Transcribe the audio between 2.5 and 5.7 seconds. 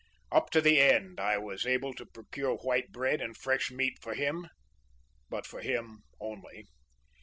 white bread and fresh meat for him, but for